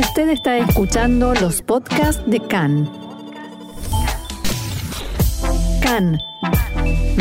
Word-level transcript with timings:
Usted 0.00 0.30
está 0.30 0.56
escuchando 0.56 1.34
los 1.34 1.60
podcasts 1.60 2.24
de 2.26 2.40
CAN. 2.40 2.88
CAN, 5.82 6.18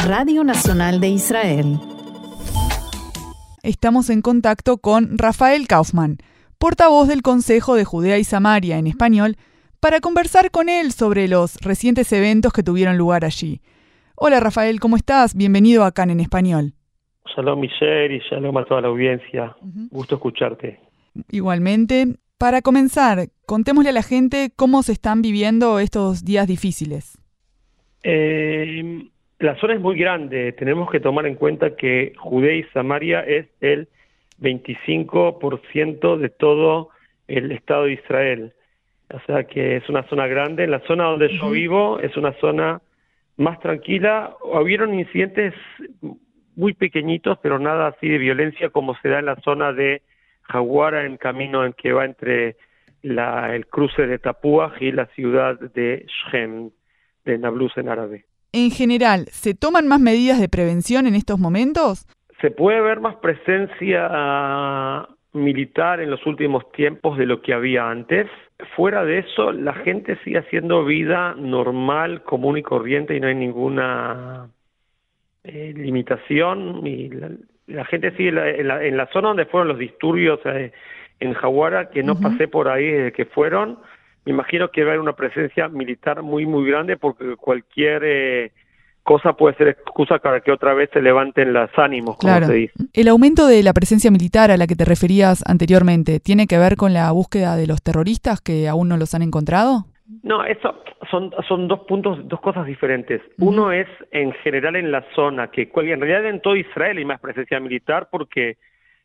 Radio 0.08 0.46
Nacional 0.46 1.02
de 1.02 1.10
Israel. 1.10 1.78
Estamos 3.64 4.10
en 4.10 4.22
contacto 4.22 4.78
con 4.78 5.18
Rafael 5.18 5.68
Kaufman, 5.68 6.20
portavoz 6.58 7.10
del 7.10 7.22
Consejo 7.22 7.76
de 7.76 7.84
Judea 7.84 8.18
y 8.18 8.24
Samaria 8.24 8.78
en 8.78 8.88
español, 8.88 9.36
para 9.82 10.00
conversar 10.00 10.50
con 10.50 10.70
él 10.70 10.94
sobre 10.94 11.28
los 11.28 11.58
recientes 11.58 12.14
eventos 12.14 12.54
que 12.54 12.64
tuvieron 12.64 12.98
lugar 12.98 13.26
allí. 13.26 13.60
Hola 14.16 14.40
Rafael, 14.40 14.80
¿cómo 14.80 14.96
estás? 14.96 15.36
Bienvenido 15.36 15.84
a 15.84 15.92
CAN 15.92 16.12
en 16.12 16.22
español. 16.22 16.76
Shalom 17.36 17.60
Michelle 17.60 18.16
y 18.16 18.20
shalom 18.20 18.56
a 18.58 18.64
toda 18.64 18.80
la 18.80 18.88
audiencia. 18.88 19.54
Gusto 19.92 20.16
escucharte. 20.16 20.80
Igualmente, 21.30 22.16
para 22.40 22.62
comenzar, 22.62 23.28
contémosle 23.46 23.90
a 23.90 23.94
la 23.94 24.02
gente 24.02 24.50
cómo 24.56 24.82
se 24.82 24.94
están 24.94 25.22
viviendo 25.22 25.78
estos 25.80 26.24
días 26.24 26.48
difíciles. 26.48 27.20
Eh, 28.02 29.10
la 29.40 29.56
zona 29.60 29.74
es 29.76 29.82
muy 29.82 29.98
grande. 29.98 30.54
Tenemos 30.54 30.90
que 30.90 31.02
tomar 31.02 31.26
en 31.28 31.36
cuenta 31.36 31.76
que 31.76 32.14
Judea 32.18 32.56
y 32.56 32.64
Samaria 32.74 33.20
es 33.22 33.48
el 33.60 33.90
25% 34.40 36.18
de 36.18 36.30
todo 36.30 36.90
el 37.28 37.52
Estado 37.52 37.84
de 37.84 37.94
Israel. 37.94 38.54
O 39.14 39.20
sea 39.26 39.44
que 39.44 39.76
es 39.76 39.90
una 39.90 40.04
zona 40.08 40.28
grande. 40.28 40.66
La 40.66 40.80
zona 40.88 41.06
donde 41.06 41.38
yo 41.38 41.50
vivo 41.50 42.00
es 42.00 42.16
una 42.16 42.32
zona 42.40 42.82
más 43.36 43.60
tranquila. 43.60 44.36
Hubieron 44.42 44.94
incidentes 44.94 45.54
muy 46.56 46.74
pequeñitos, 46.74 47.38
pero 47.42 47.60
nada 47.60 47.88
así 47.88 48.08
de 48.08 48.18
violencia 48.18 48.70
como 48.70 48.96
se 49.02 49.10
da 49.10 49.20
en 49.20 49.26
la 49.26 49.36
zona 49.42 49.74
de 49.74 50.02
Jaguara, 50.50 51.06
en 51.06 51.18
camino 51.18 51.66
en 51.66 51.74
que 51.74 51.94
va 51.94 52.06
entre 52.06 52.58
la, 53.02 53.56
el 53.56 53.68
cruce 53.68 54.08
de 54.08 54.20
Tapuaj 54.20 54.82
y 54.82 54.92
la 54.92 55.06
ciudad 55.08 55.60
de 55.60 56.06
Shem, 56.08 56.72
de 57.26 57.38
Nablus 57.38 57.78
en 57.78 57.90
árabe. 57.90 58.26
En 58.52 58.72
general, 58.72 59.28
¿se 59.30 59.54
toman 59.54 59.88
más 59.88 60.00
medidas 60.00 60.40
de 60.40 60.50
prevención 60.50 61.06
en 61.06 61.16
estos 61.16 61.40
momentos? 61.40 62.08
Se 62.42 62.50
puede 62.50 62.82
ver 62.82 63.00
más 63.00 63.16
presencia 63.18 65.08
militar 65.34 66.00
en 66.00 66.10
los 66.10 66.26
últimos 66.26 66.72
tiempos 66.72 67.18
de 67.18 67.28
lo 67.28 67.42
que 67.42 67.54
había 67.54 67.90
antes. 67.90 68.28
Fuera 68.76 69.06
de 69.06 69.20
eso, 69.20 69.52
la 69.52 69.74
gente 69.74 70.18
sigue 70.24 70.40
haciendo 70.40 70.84
vida 70.84 71.36
normal, 71.36 72.24
común 72.24 72.58
y 72.58 72.64
corriente 72.64 73.16
y 73.16 73.20
no 73.20 73.28
hay 73.28 73.36
ninguna 73.36 74.50
eh, 75.44 75.74
limitación 75.76 76.88
y 76.88 77.10
la, 77.10 77.30
gente 77.86 78.12
sigue 78.12 78.30
en 78.30 78.68
la, 78.68 78.84
en 78.84 78.98
la, 78.98 79.08
zona 79.08 79.30
donde 79.30 79.46
fueron 79.46 79.68
los 79.68 79.80
disturbios 79.80 80.40
eh, 80.46 80.72
en 81.20 81.34
Jaguara, 81.34 81.90
que 81.90 82.04
no 82.04 82.20
pasé 82.20 82.48
por 82.48 82.68
ahí 82.68 82.90
desde 82.90 83.12
que 83.12 83.26
fueron, 83.26 83.80
me 84.26 84.32
imagino 84.32 84.70
que 84.70 84.84
va 84.84 84.90
a 84.90 84.92
haber 84.92 85.02
una 85.02 85.14
presencia 85.14 85.68
militar 85.70 86.22
muy, 86.22 86.46
muy 86.46 86.70
grande 86.70 86.98
porque 86.98 87.36
cualquier 87.36 88.04
eh, 88.06 88.52
cosa 89.04 89.34
puede 89.34 89.56
ser 89.56 89.70
excusa 89.70 90.20
para 90.20 90.42
que 90.42 90.52
otra 90.52 90.74
vez 90.74 90.90
se 90.94 91.02
levanten 91.02 91.52
los 91.54 91.70
ánimos, 91.78 92.18
como 92.18 92.32
claro. 92.32 92.48
se 92.48 92.54
dice. 92.54 92.74
El 92.94 93.08
aumento 93.08 93.48
de 93.48 93.64
la 93.64 93.74
presencia 93.74 94.12
militar 94.12 94.52
a 94.52 94.58
la 94.58 94.68
que 94.68 94.76
te 94.76 94.86
referías 94.86 95.44
anteriormente, 95.48 96.20
¿tiene 96.20 96.48
que 96.48 96.58
ver 96.58 96.76
con 96.76 96.94
la 96.94 97.12
búsqueda 97.12 97.56
de 97.56 97.68
los 97.68 97.82
terroristas 97.82 98.42
que 98.42 98.68
aún 98.68 98.90
no 98.90 98.98
los 98.98 99.16
han 99.16 99.24
encontrado? 99.24 99.86
No, 100.24 100.44
eso 100.44 100.84
son, 101.12 101.32
son 101.48 101.68
dos 101.68 101.82
puntos, 101.82 102.28
dos 102.28 102.42
cosas 102.42 102.66
diferentes. 102.66 103.22
Uno 103.38 103.72
es 103.72 103.88
en 104.12 104.32
general 104.34 104.76
en 104.76 104.92
la 104.92 105.06
zona, 105.14 105.50
que 105.52 105.70
en 105.74 106.02
realidad 106.02 106.26
en 106.26 106.42
todo 106.42 106.56
Israel 106.56 106.98
hay 106.98 107.06
más 107.06 107.20
presencia 107.20 107.60
militar 107.60 108.08
porque 108.10 108.58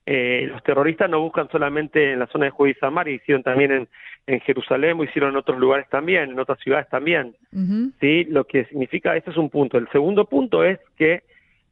eh, 0.06 0.48
los 0.50 0.62
terroristas 0.62 1.11
no 1.11 1.20
buscan 1.20 1.48
solamente 1.50 2.12
en 2.12 2.19
la 2.19 2.27
zona 2.28 2.46
de 2.46 2.50
Judea 2.50 2.74
y 3.06 3.11
hicieron 3.11 3.42
también 3.42 3.72
en, 3.72 3.88
en 4.27 4.41
Jerusalén, 4.41 4.98
o 4.98 5.05
hicieron 5.05 5.30
en 5.30 5.36
otros 5.36 5.58
lugares 5.58 5.88
también, 5.91 6.30
en 6.30 6.38
otras 6.38 6.58
ciudades 6.61 6.88
también. 6.88 7.34
¿sí? 8.00 8.24
Lo 8.24 8.44
que 8.44 8.64
significa, 8.66 9.16
este 9.16 9.30
es 9.30 9.36
un 9.36 9.50
punto. 9.50 9.77
El 9.77 9.89
segundo 9.91 10.24
punto 10.24 10.64
es 10.64 10.79
que 10.96 11.23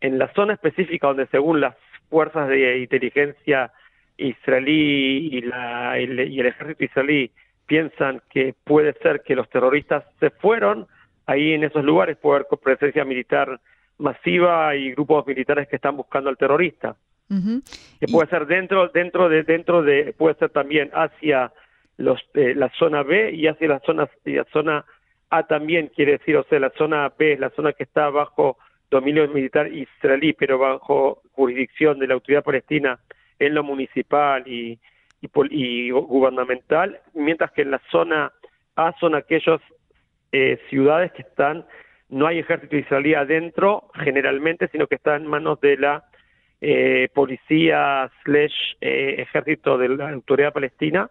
en 0.01 0.19
la 0.19 0.33
zona 0.35 0.55
específica 0.55 1.07
donde 1.07 1.27
según 1.29 1.61
las 1.61 1.75
fuerzas 2.11 2.49
de 2.49 2.81
inteligencia 2.81 3.73
israelí 4.19 5.29
y, 5.33 5.41
la, 5.41 5.99
y 5.99 6.39
el 6.39 6.47
ejército 6.47 6.85
israelí 6.85 7.31
piensan 7.73 8.21
que 8.29 8.55
puede 8.65 8.93
ser 9.03 9.23
que 9.23 9.35
los 9.35 9.49
terroristas 9.49 10.05
se 10.21 10.29
fueron, 10.29 10.87
ahí 11.25 11.55
en 11.55 11.65
esos 11.65 11.83
lugares 11.83 12.19
puede 12.19 12.45
haber 12.45 12.61
presencia 12.63 13.03
militar 13.03 13.61
masiva 13.97 14.77
y 14.77 14.93
grupos 14.93 15.27
militares 15.27 15.69
que 15.69 15.77
están 15.77 15.97
buscando 15.97 16.29
al 16.29 16.37
terrorista. 16.37 16.97
Que 17.99 18.09
puede 18.09 18.29
ser 18.29 18.45
dentro, 18.45 18.89
dentro 18.89 19.31
de, 19.31 19.43
dentro 19.45 19.83
de, 19.83 20.13
puede 20.19 20.35
ser 20.35 20.51
también 20.51 20.91
hacia 20.93 21.51
los, 21.97 22.21
eh, 22.35 22.53
la 22.55 22.71
zona 22.79 23.05
B 23.05 23.33
y 23.33 23.47
hacia 23.47 23.69
la 23.69 23.81
zona, 23.81 24.07
la 24.27 24.45
zona 24.53 24.85
A 25.31 25.47
también, 25.47 25.91
quiere 25.97 26.19
decir, 26.19 26.37
o 26.37 26.45
sea, 26.51 26.61
la 26.61 26.73
zona 26.77 27.11
B 27.19 27.33
es 27.33 27.41
la 27.41 27.49
zona 27.57 27.73
que 27.73 27.85
está 27.85 28.11
bajo 28.11 28.59
dominio 28.91 29.27
militar 29.29 29.73
israelí, 29.73 30.35
pero 30.35 30.59
bajo 30.59 31.23
jurisdicción 31.33 31.99
de 31.99 32.09
la 32.09 32.15
autoridad 32.15 32.45
palestina 32.45 32.99
en 33.39 33.55
lo 33.55 33.65
municipal 33.65 34.47
y, 34.47 34.79
y, 35.23 35.31
y 35.51 35.91
gubernamental, 35.91 37.01
mientras 37.15 37.51
que 37.53 37.63
en 37.63 37.71
la 37.71 37.81
zona 37.91 38.33
A 38.77 38.93
son 39.01 39.15
aquellas 39.15 39.61
eh, 40.33 40.59
ciudades 40.69 41.13
que 41.13 41.23
están, 41.23 41.65
no 42.09 42.27
hay 42.27 42.41
ejército 42.41 42.77
israelí 42.77 43.15
adentro 43.15 43.89
generalmente, 43.95 44.69
sino 44.69 44.87
que 44.87 44.97
está 44.97 45.17
en 45.17 45.27
manos 45.27 45.61
de 45.61 45.79
la 45.79 46.05
eh, 46.61 47.09
policía 47.15 48.11
slash 48.23 48.55
eh, 48.81 49.17
ejército 49.19 49.79
de 49.79 49.89
la 49.89 50.11
autoridad 50.11 50.53
palestina. 50.53 51.11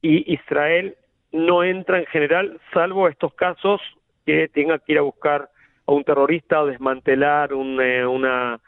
Y 0.00 0.32
Israel 0.32 0.96
no 1.32 1.64
entra 1.64 1.98
en 1.98 2.06
general, 2.06 2.60
salvo 2.72 3.08
estos 3.08 3.34
casos 3.34 3.80
que 4.26 4.48
tenga 4.48 4.78
que 4.78 4.92
ir 4.92 4.98
a 4.98 5.02
buscar 5.02 5.48
a 5.86 5.92
un 5.92 6.04
terrorista 6.04 6.62
o 6.62 6.66
desmantelar 6.66 7.52
un, 7.52 7.80
eh, 7.80 8.06
una 8.06 8.60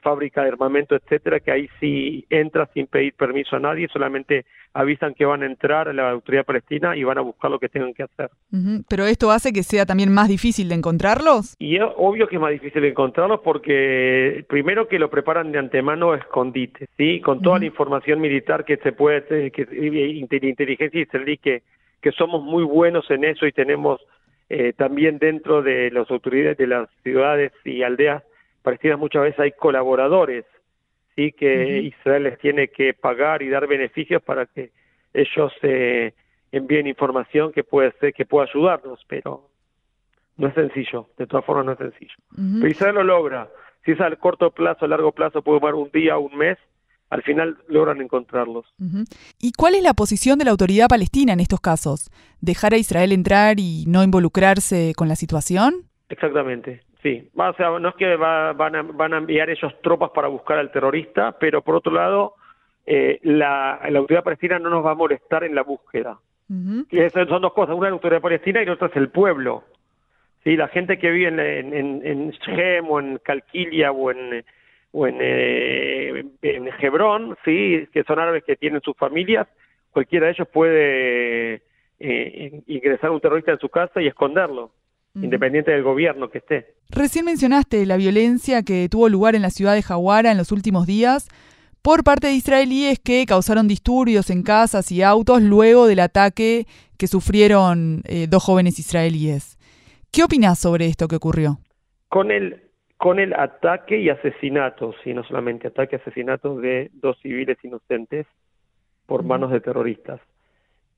fábrica 0.00 0.42
de 0.42 0.48
armamento, 0.48 0.94
etcétera, 0.94 1.40
que 1.40 1.50
ahí 1.50 1.68
sí 1.80 2.24
entra 2.30 2.68
sin 2.74 2.86
pedir 2.86 3.14
permiso 3.14 3.56
a 3.56 3.60
nadie, 3.60 3.88
solamente 3.88 4.44
avisan 4.74 5.14
que 5.14 5.24
van 5.24 5.42
a 5.42 5.46
entrar 5.46 5.88
a 5.88 5.92
la 5.92 6.10
autoridad 6.10 6.44
palestina 6.44 6.96
y 6.96 7.04
van 7.04 7.18
a 7.18 7.20
buscar 7.20 7.50
lo 7.50 7.58
que 7.58 7.68
tengan 7.68 7.92
que 7.92 8.04
hacer. 8.04 8.30
Pero 8.88 9.04
esto 9.04 9.30
hace 9.30 9.52
que 9.52 9.62
sea 9.62 9.84
también 9.84 10.12
más 10.12 10.28
difícil 10.28 10.68
de 10.68 10.76
encontrarlos. 10.76 11.54
Y 11.58 11.76
es 11.76 11.82
obvio 11.96 12.26
que 12.26 12.36
es 12.36 12.40
más 12.40 12.52
difícil 12.52 12.82
de 12.82 12.88
encontrarlos 12.88 13.40
porque 13.40 14.44
primero 14.48 14.88
que 14.88 14.98
lo 14.98 15.10
preparan 15.10 15.52
de 15.52 15.58
antemano 15.58 16.12
a 16.12 16.16
escondite, 16.16 16.88
sí, 16.96 17.20
con 17.20 17.42
toda 17.42 17.58
la 17.58 17.66
información 17.66 18.20
militar 18.20 18.64
que 18.64 18.78
se 18.78 18.92
puede, 18.92 19.50
que 19.50 19.66
inteligencia 20.42 21.00
israelí 21.00 21.36
que 21.36 21.62
que 22.02 22.12
somos 22.12 22.42
muy 22.42 22.64
buenos 22.64 23.08
en 23.10 23.24
eso 23.24 23.46
y 23.46 23.52
tenemos 23.52 24.00
eh, 24.50 24.74
también 24.76 25.18
dentro 25.18 25.62
de 25.62 25.90
las 25.90 26.10
autoridades 26.10 26.58
de 26.58 26.66
las 26.66 26.88
ciudades 27.02 27.52
y 27.64 27.82
aldeas 27.82 28.22
palestinas 28.62 28.98
muchas 28.98 29.22
veces 29.22 29.40
hay 29.40 29.52
colaboradores 29.52 30.44
sí 31.14 31.32
que 31.32 31.80
Israel 31.80 32.24
les 32.24 32.38
tiene 32.38 32.68
que 32.68 32.94
pagar 32.94 33.42
y 33.42 33.48
dar 33.48 33.66
beneficios 33.66 34.22
para 34.22 34.46
que 34.46 34.70
ellos 35.12 35.52
eh, 35.62 36.14
envíen 36.52 36.86
información 36.86 37.52
que 37.52 37.64
puede 37.64 37.92
ser 38.00 38.14
que 38.14 38.24
pueda 38.24 38.46
ayudarnos 38.48 39.04
pero 39.06 39.48
no 40.36 40.48
es 40.48 40.54
sencillo 40.54 41.08
de 41.18 41.26
todas 41.26 41.44
formas 41.44 41.66
no 41.66 41.72
es 41.72 41.78
sencillo 41.78 42.14
pero 42.30 42.68
Israel 42.68 42.94
lo 42.96 43.04
logra 43.04 43.48
si 43.84 43.92
es 43.92 44.00
al 44.00 44.18
corto 44.18 44.50
plazo 44.50 44.84
a 44.84 44.88
largo 44.88 45.12
plazo 45.12 45.42
puede 45.42 45.60
tomar 45.60 45.74
un 45.74 45.90
día 45.90 46.18
un 46.18 46.36
mes 46.36 46.58
al 47.12 47.22
final 47.22 47.58
logran 47.68 48.00
encontrarlos. 48.00 48.64
¿Y 49.38 49.52
cuál 49.52 49.74
es 49.74 49.82
la 49.82 49.92
posición 49.92 50.38
de 50.38 50.46
la 50.46 50.50
autoridad 50.50 50.88
palestina 50.88 51.34
en 51.34 51.40
estos 51.40 51.60
casos? 51.60 52.10
¿Dejar 52.40 52.72
a 52.72 52.78
Israel 52.78 53.12
entrar 53.12 53.60
y 53.60 53.84
no 53.86 54.02
involucrarse 54.02 54.94
con 54.96 55.08
la 55.08 55.14
situación? 55.14 55.90
Exactamente, 56.08 56.80
sí. 57.02 57.30
O 57.34 57.52
sea, 57.54 57.78
no 57.78 57.88
es 57.88 57.94
que 57.96 58.16
van, 58.16 58.76
a, 58.76 58.82
van, 58.82 59.14
a, 59.14 59.18
enviar 59.18 59.50
ellos 59.50 59.72
tropas 59.82 60.10
para 60.10 60.28
buscar 60.28 60.58
al 60.58 60.70
terrorista, 60.70 61.36
pero 61.38 61.62
por 61.62 61.76
otro 61.76 61.92
lado, 61.92 62.34
eh, 62.86 63.20
la, 63.22 63.80
la, 63.88 63.98
autoridad 63.98 64.24
palestina 64.24 64.58
no 64.58 64.70
nos 64.70 64.84
va 64.84 64.92
a 64.92 64.96
molestar 64.96 65.44
en 65.44 65.54
la 65.54 65.62
búsqueda. 65.62 66.18
y 66.48 66.98
eso 66.98 67.24
son 67.26 67.42
dos 67.42 67.52
cosas, 67.52 67.74
una 67.74 67.86
es 67.88 67.92
la 67.92 67.96
autoridad 67.96 68.20
palestina 68.20 68.62
y 68.62 68.66
la 68.66 68.72
otra 68.72 68.88
es 68.88 68.96
el 68.96 69.08
pueblo. 69.08 69.64
¿Sí? 70.44 70.56
La 70.56 70.68
gente 70.68 70.98
que 70.98 71.10
vive 71.10 71.28
en, 71.28 71.38
en, 71.38 72.04
en 72.04 72.30
Shem 72.30 72.90
o 72.90 72.98
en 72.98 73.18
Calquilia 73.18 73.92
o 73.92 74.10
en 74.10 74.44
o 74.92 75.06
en, 75.06 75.16
eh, 75.20 76.24
en 76.42 76.68
Hebrón, 76.80 77.36
sí, 77.44 77.88
que 77.92 78.04
son 78.04 78.18
árabes 78.18 78.44
que 78.44 78.56
tienen 78.56 78.82
sus 78.82 78.96
familias, 78.96 79.48
cualquiera 79.90 80.26
de 80.26 80.32
ellos 80.32 80.48
puede 80.48 81.62
eh, 81.98 82.62
ingresar 82.66 83.10
un 83.10 83.20
terrorista 83.20 83.52
en 83.52 83.58
su 83.58 83.68
casa 83.68 84.00
y 84.00 84.06
esconderlo, 84.06 84.70
independiente 85.14 85.70
del 85.70 85.82
gobierno 85.82 86.30
que 86.30 86.38
esté. 86.38 86.74
Recién 86.90 87.24
mencionaste 87.24 87.84
la 87.86 87.96
violencia 87.96 88.62
que 88.62 88.88
tuvo 88.90 89.08
lugar 89.08 89.34
en 89.34 89.42
la 89.42 89.50
ciudad 89.50 89.74
de 89.74 89.82
Jaguara 89.82 90.30
en 90.30 90.38
los 90.38 90.52
últimos 90.52 90.86
días 90.86 91.28
por 91.82 92.04
parte 92.04 92.28
de 92.28 92.34
israelíes 92.34 93.00
que 93.00 93.24
causaron 93.26 93.66
disturbios 93.68 94.30
en 94.30 94.42
casas 94.42 94.90
y 94.92 95.02
autos 95.02 95.42
luego 95.42 95.86
del 95.86 96.00
ataque 96.00 96.66
que 96.96 97.06
sufrieron 97.08 98.02
eh, 98.04 98.26
dos 98.28 98.44
jóvenes 98.44 98.78
israelíes. 98.78 99.58
¿Qué 100.12 100.22
opinas 100.22 100.58
sobre 100.58 100.86
esto 100.86 101.08
que 101.08 101.16
ocurrió? 101.16 101.58
Con 102.08 102.30
el 102.30 102.62
con 103.02 103.18
el 103.18 103.34
ataque 103.34 103.98
y 103.98 104.10
asesinatos, 104.10 104.94
y 105.04 105.12
no 105.12 105.24
solamente 105.24 105.66
ataque 105.66 105.96
y 105.96 105.98
asesinatos 105.98 106.62
de 106.62 106.88
dos 106.92 107.18
civiles 107.20 107.58
inocentes 107.64 108.28
por 109.06 109.24
manos 109.24 109.50
de 109.50 109.60
terroristas. 109.60 110.20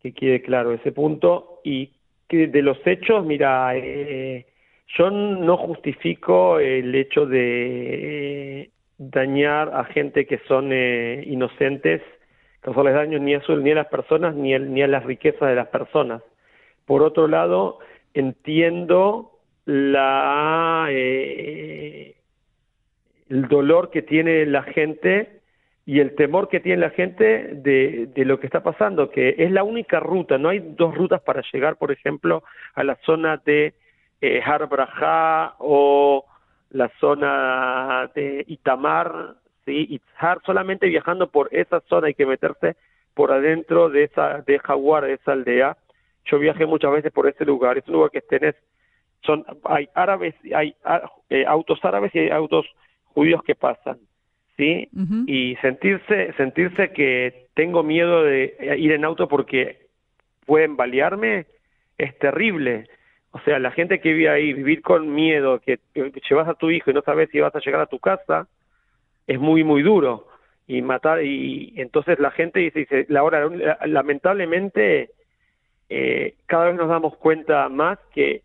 que 0.03 0.13
quede 0.13 0.43
claro 0.43 0.75
ese 0.75 0.93
punto. 0.93 1.63
Y 1.65 1.95
que 2.29 2.47
de 2.47 2.63
los 2.63 2.79
hechos, 2.87 3.25
mira, 3.25 3.77
eh, 3.77 4.47
yo 4.97 5.11
no 5.11 5.57
justifico 5.57 6.59
el 6.59 6.95
hecho 6.95 7.27
de 7.27 8.61
eh, 8.63 8.71
dañar 8.99 9.71
a 9.75 9.85
gente 9.85 10.27
que 10.27 10.39
son 10.47 10.71
eh, 10.73 11.25
inocentes, 11.27 12.03
causarles 12.61 12.95
daño 12.95 13.19
ni 13.19 13.35
a, 13.35 13.43
ni 13.49 13.71
a 13.71 13.75
las 13.75 13.89
personas 13.89 14.35
ni, 14.35 14.59
ni 14.59 14.83
a 14.83 14.89
las 14.89 15.05
riquezas 15.05 15.49
de 15.49 15.55
las 15.55 15.69
personas. 15.69 16.23
Por 16.87 17.03
otro 17.03 17.29
lado, 17.29 17.79
entiendo 18.13 19.33
la 19.65 20.87
eh, 20.91 22.15
el 23.29 23.49
dolor 23.49 23.91
que 23.91 24.03
tiene 24.03 24.47
la 24.47 24.63
gente 24.63 25.41
y 25.87 26.01
el 26.01 26.15
temor 26.15 26.49
que 26.49 26.61
tiene 26.61 26.81
la 26.81 26.91
gente 26.91 27.51
de, 27.55 28.09
de, 28.15 28.25
lo 28.25 28.41
que 28.41 28.47
está 28.47 28.63
pasando, 28.63 29.11
que 29.11 29.35
es 29.39 29.51
la 29.51 29.65
única 29.65 30.01
ruta, 30.01 30.39
no 30.39 30.49
hay 30.49 30.61
dos 30.61 30.95
rutas 30.95 31.21
para 31.21 31.43
llegar, 31.53 31.77
por 31.77 31.93
ejemplo, 31.93 32.43
a 32.75 32.85
la 32.85 32.97
zona 33.05 33.37
de 33.45 33.75
eh, 34.21 34.41
Har 34.43 34.67
o 35.59 36.25
la 36.71 36.89
zona 36.99 38.11
de 38.15 38.45
Itamar, 38.49 39.35
¿sí? 39.67 39.87
Itzhar, 39.91 40.41
solamente 40.47 40.87
viajando 40.87 41.31
por 41.31 41.49
esa 41.53 41.81
zona 41.89 42.07
hay 42.07 42.15
que 42.15 42.27
meterse 42.27 42.77
por 43.15 43.31
adentro 43.33 43.91
de 43.91 44.05
esa 44.05 44.43
de 44.43 44.59
Jaguar, 44.59 45.05
de 45.05 45.15
esa 45.15 45.33
aldea. 45.33 45.77
Yo 46.25 46.39
viajé 46.39 46.65
muchas 46.65 46.93
veces 46.93 47.13
por 47.13 47.29
ese 47.29 47.45
lugar, 47.45 47.77
es 47.77 47.87
un 47.87 47.95
lugar 47.95 48.11
que 48.11 48.23
tenés, 48.23 48.55
son, 49.23 49.45
hay 49.65 49.89
árabes, 49.95 50.35
hay 50.55 50.75
eh, 51.29 51.45
autos 51.47 51.79
árabes 51.85 52.15
y 52.15 52.21
hay 52.21 52.31
autos 52.31 52.67
judíos 53.13 53.43
que 53.43 53.55
pasan, 53.55 53.99
¿sí? 54.57 54.89
Y 55.27 55.57
sentirse, 55.57 56.33
sentirse 56.37 56.93
que 56.93 57.47
tengo 57.55 57.83
miedo 57.83 58.23
de 58.23 58.77
ir 58.79 58.93
en 58.93 59.05
auto 59.05 59.29
porque 59.29 59.87
pueden 60.47 60.77
balearme 60.77 61.47
es 61.99 62.19
terrible. 62.19 62.89
O 63.31 63.41
sea, 63.41 63.59
la 63.59 63.73
gente 63.73 64.01
que 64.01 64.13
vive 64.13 64.29
ahí, 64.29 64.53
vivir 64.53 64.83
con 64.83 65.13
miedo, 65.13 65.61
que, 65.61 65.81
llevas 66.29 66.49
a 66.49 66.55
tu 66.55 66.71
hijo 66.71 66.91
y 66.91 66.95
no 66.95 67.03
sabes 67.03 67.31
si 67.31 67.41
vas 67.41 67.55
a 67.55 67.61
llegar 67.61 67.81
a 67.81 67.87
tu 67.87 67.99
casa, 67.99 68.47
es 69.27 69.39
muy, 69.39 69.65
muy 69.65 69.83
duro. 69.83 70.29
Y 70.67 70.81
matar, 70.83 71.23
y 71.23 71.75
entonces 71.77 72.19
la 72.19 72.31
gente 72.31 72.61
dice, 72.61 72.81
dice 72.81 73.07
la 73.09 73.23
hora, 73.23 73.49
lamentablemente, 73.87 75.11
eh, 75.91 76.35
cada 76.47 76.67
vez 76.67 76.77
nos 76.77 76.89
damos 76.89 77.17
cuenta 77.17 77.69
más 77.69 77.99
que 78.15 78.43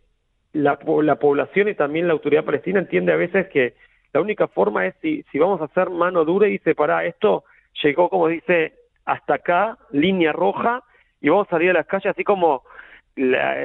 la, 0.52 0.78
la 1.02 1.14
población 1.16 1.68
y 1.68 1.74
también 1.74 2.06
la 2.06 2.12
autoridad 2.12 2.44
palestina 2.44 2.80
entiende 2.80 3.12
a 3.12 3.16
veces 3.16 3.48
que 3.48 3.74
la 4.12 4.20
única 4.20 4.48
forma 4.48 4.86
es 4.86 4.94
si, 5.00 5.22
si 5.30 5.38
vamos 5.38 5.60
a 5.60 5.64
hacer 5.64 5.90
mano 5.90 6.24
dura 6.24 6.48
y 6.48 6.52
dice, 6.52 6.74
para 6.74 7.04
esto 7.04 7.44
llegó, 7.82 8.08
como 8.08 8.28
dice, 8.28 8.74
hasta 9.04 9.34
acá, 9.34 9.78
línea 9.90 10.32
roja, 10.32 10.82
y 11.20 11.28
vamos 11.28 11.46
a 11.48 11.50
salir 11.50 11.70
a 11.70 11.74
las 11.74 11.86
calles 11.86 12.10
así 12.10 12.24
como 12.24 12.62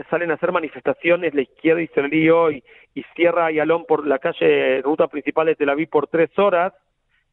salen 0.10 0.32
a 0.32 0.34
hacer 0.34 0.52
manifestaciones 0.52 1.34
la 1.34 1.42
izquierda 1.42 1.82
israelí 1.82 2.30
hoy 2.30 2.64
y 2.94 3.04
cierra 3.16 3.46
Ayalón 3.46 3.86
por 3.86 4.06
la 4.06 4.20
calle 4.20 4.82
ruta 4.82 5.08
principal 5.08 5.48
de 5.48 5.56
Tel 5.56 5.70
Aviv 5.70 5.90
por 5.90 6.08
tres 6.08 6.30
horas, 6.38 6.74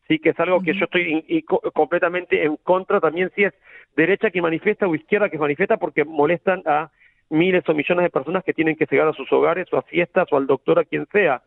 sí 0.06 0.18
que 0.18 0.30
es 0.30 0.38
algo 0.38 0.60
que 0.60 0.74
yo 0.74 0.84
estoy 0.84 1.44
completamente 1.72 2.44
en 2.44 2.56
contra 2.56 3.00
también 3.00 3.30
si 3.34 3.44
es 3.44 3.54
derecha 3.96 4.30
que 4.30 4.42
manifiesta 4.42 4.86
o 4.86 4.94
izquierda 4.94 5.30
que 5.30 5.38
manifiesta 5.38 5.78
porque 5.78 6.04
molestan 6.04 6.62
a 6.66 6.90
miles 7.30 7.66
o 7.68 7.74
millones 7.74 8.04
de 8.04 8.10
personas 8.10 8.44
que 8.44 8.52
tienen 8.52 8.76
que 8.76 8.86
llegar 8.88 9.08
a 9.08 9.14
sus 9.14 9.32
hogares 9.32 9.66
o 9.72 9.78
a 9.78 9.82
fiestas 9.82 10.28
o 10.30 10.36
al 10.36 10.46
doctor 10.46 10.78
a 10.78 10.84
quien 10.84 11.06
sea. 11.06 11.42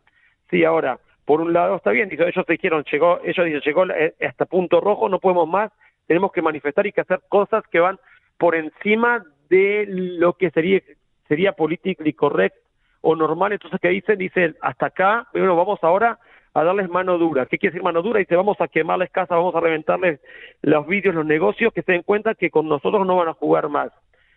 Sí, 0.50 0.64
ahora, 0.64 1.00
por 1.26 1.42
un 1.42 1.54
lado 1.54 1.76
está 1.76 1.92
bien, 1.92 2.10
ellos 2.12 2.46
dijeron, 2.48 2.84
llegó, 2.92 3.20
ellos 3.24 3.46
dicen, 3.46 3.62
llegó 3.62 3.86
eh, 3.88 4.16
hasta 4.22 4.46
punto 4.46 4.80
rojo, 4.80 5.10
no 5.10 5.20
podemos 5.20 5.48
más, 5.48 5.72
tenemos 6.08 6.32
que 6.32 6.42
manifestar 6.42 6.86
y 6.86 6.92
que 6.92 7.02
hacer 7.02 7.22
cosas 7.30 7.64
que 7.72 7.80
van 7.80 8.00
por 8.38 8.56
encima 8.56 9.24
de 9.50 9.86
lo 9.88 10.34
que 10.34 10.52
sería 10.52 10.82
sería 11.28 11.54
políticamente 11.54 12.16
correcto 12.16 12.60
o 13.02 13.16
normal, 13.16 13.54
entonces 13.54 13.80
que 13.80 13.90
dicen, 13.90 14.18
dicen, 14.18 14.56
hasta 14.62 14.88
acá, 14.88 15.28
bueno, 15.34 15.56
vamos 15.56 15.80
ahora 15.84 16.18
a 16.54 16.64
darles 16.64 16.90
mano 16.90 17.18
dura. 17.18 17.46
¿Qué 17.46 17.58
quiere 17.58 17.74
decir 17.74 17.84
mano 17.84 18.02
dura? 18.02 18.20
Dice, 18.20 18.36
vamos 18.36 18.60
a 18.62 18.68
quemarles 18.68 19.12
casas, 19.12 19.38
vamos 19.38 19.54
a 19.56 19.60
reventarles 19.60 20.20
los 20.62 20.88
vídeos, 20.88 21.14
los 21.14 21.26
negocios, 21.26 21.74
que 21.74 21.84
se 21.84 21.92
den 21.92 22.04
cuenta 22.04 22.34
que 22.34 22.50
con 22.50 22.68
nosotros 22.68 23.06
no 23.06 23.16
van 23.16 23.28
a 23.28 23.34
jugar 23.34 23.70
más. 23.70 23.92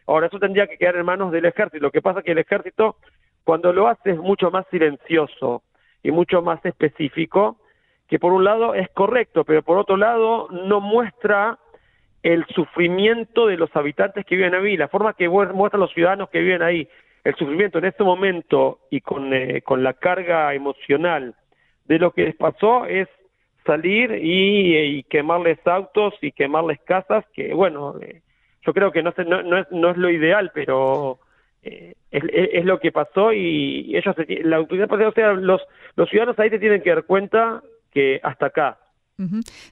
Ahora, 0.06 0.26
eso 0.26 0.38
tendría 0.38 0.66
que 0.66 0.76
quedar 0.76 0.96
en 0.96 1.06
manos 1.06 1.32
del 1.32 1.44
ejército. 1.44 1.82
Lo 1.82 1.90
que 1.90 2.02
pasa 2.02 2.18
es 2.18 2.24
que 2.24 2.32
el 2.32 2.38
ejército, 2.38 2.96
cuando 3.44 3.72
lo 3.72 3.88
hace, 3.88 4.10
es 4.10 4.18
mucho 4.18 4.50
más 4.50 4.66
silencioso 4.70 5.62
y 6.02 6.10
mucho 6.10 6.42
más 6.42 6.64
específico, 6.64 7.58
que 8.08 8.18
por 8.18 8.32
un 8.32 8.44
lado 8.44 8.74
es 8.74 8.88
correcto, 8.90 9.44
pero 9.44 9.62
por 9.62 9.78
otro 9.78 9.96
lado 9.96 10.48
no 10.50 10.80
muestra 10.80 11.58
el 12.22 12.44
sufrimiento 12.46 13.46
de 13.46 13.56
los 13.56 13.74
habitantes 13.76 14.24
que 14.24 14.36
viven 14.36 14.54
ahí, 14.54 14.76
la 14.76 14.88
forma 14.88 15.14
que 15.14 15.28
muestran 15.28 15.80
los 15.80 15.92
ciudadanos 15.92 16.30
que 16.30 16.40
viven 16.40 16.62
ahí, 16.62 16.88
el 17.24 17.34
sufrimiento 17.34 17.78
en 17.78 17.84
este 17.84 18.04
momento 18.04 18.80
y 18.90 19.00
con, 19.00 19.32
eh, 19.34 19.62
con 19.62 19.82
la 19.82 19.94
carga 19.94 20.54
emocional 20.54 21.34
de 21.84 21.98
lo 21.98 22.12
que 22.12 22.24
les 22.24 22.36
pasó 22.36 22.86
es 22.86 23.08
salir 23.66 24.18
y, 24.22 25.02
quemarles 25.04 25.58
autos 25.66 26.14
y 26.22 26.32
quemarles 26.32 26.80
casas, 26.80 27.24
que 27.34 27.52
bueno, 27.52 27.96
eh, 28.00 28.22
yo 28.62 28.72
creo 28.72 28.90
que 28.92 29.02
no, 29.02 29.12
no, 29.26 29.42
no, 29.42 29.58
es, 29.58 29.66
no 29.70 29.90
es 29.90 29.96
lo 29.96 30.10
ideal, 30.10 30.50
pero 30.54 31.18
eh, 31.62 31.94
es, 32.10 32.64
lo 32.64 32.78
que 32.78 32.92
pasó 32.92 33.32
y 33.32 33.96
ellos, 33.96 34.14
la 34.44 34.56
autoridad, 34.56 34.90
o 34.90 35.12
sea, 35.12 35.32
los, 35.32 35.60
los 35.96 36.08
ciudadanos 36.08 36.38
ahí 36.38 36.50
se 36.50 36.58
tienen 36.58 36.82
que 36.82 36.90
dar 36.90 37.04
cuenta 37.04 37.62
que 37.92 38.20
hasta 38.22 38.46
acá. 38.46 38.78